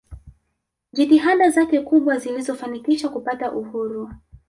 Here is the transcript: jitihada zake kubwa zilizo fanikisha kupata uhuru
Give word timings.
jitihada 0.93 1.49
zake 1.49 1.81
kubwa 1.81 2.17
zilizo 2.19 2.55
fanikisha 2.55 3.09
kupata 3.09 3.51
uhuru 3.51 4.09